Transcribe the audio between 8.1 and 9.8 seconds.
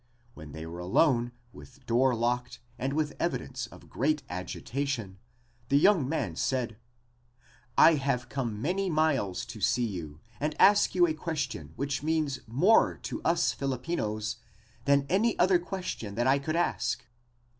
come many miles to